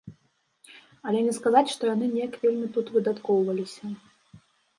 Але 1.09 1.19
не 1.27 1.33
сказаць, 1.39 1.63
што 1.73 1.81
яны 1.93 2.07
неяк 2.15 2.33
вельмі 2.47 2.67
тут 2.79 2.91
выдаткоўваліся. 2.97 3.85